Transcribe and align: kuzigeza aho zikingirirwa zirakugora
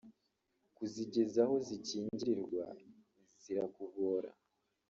kuzigeza 0.75 1.39
aho 1.45 1.55
zikingirirwa 1.67 2.65
zirakugora 3.43 4.29